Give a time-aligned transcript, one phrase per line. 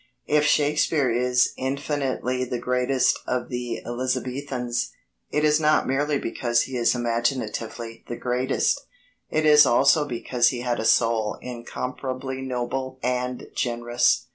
[0.25, 4.89] If Shakespeare is infinitely the greatest of the Elizabethans,
[5.29, 8.81] it is not merely because he is imaginatively the greatest;
[9.29, 14.25] it is also because he had a soul incomparably noble and generous.